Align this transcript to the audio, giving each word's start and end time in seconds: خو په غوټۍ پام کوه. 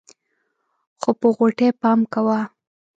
خو 1.01 1.09
په 1.19 1.27
غوټۍ 1.35 1.69
پام 1.81 1.99
کوه. 2.13 2.39